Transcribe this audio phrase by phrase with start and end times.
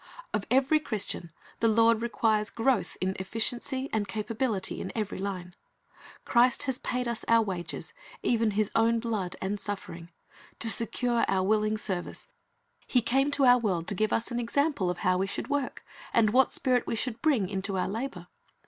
[0.33, 5.53] Of eveiy Christian the Lord requires growth in efficiency and capability in every line.
[6.25, 7.93] Christ has paid us our wages,
[8.23, 10.09] even His own blood and suffering,
[10.57, 12.27] to secure our willing Talents 331 service.
[12.87, 15.85] He came to our world to give us an example of how we should work,
[16.13, 18.25] and what spirit we should bring into our labor.